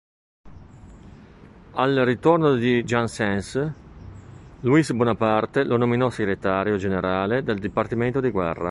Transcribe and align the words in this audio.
Al 1.73 1.93
ritorno 2.05 2.55
di 2.55 2.83
Janssens, 2.83 3.71
Louis 4.61 4.91
Bonaparte 4.93 5.63
lo 5.63 5.77
nominò 5.77 6.09
segretario 6.09 6.75
generale 6.77 7.43
del 7.43 7.59
dipartimento 7.59 8.19
di 8.19 8.31
guerra. 8.31 8.59